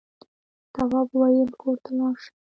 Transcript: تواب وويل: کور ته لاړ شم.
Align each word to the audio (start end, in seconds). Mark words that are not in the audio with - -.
تواب 0.73 1.09
وويل: 1.13 1.49
کور 1.61 1.75
ته 1.83 1.91
لاړ 1.97 2.15
شم. 2.23 2.33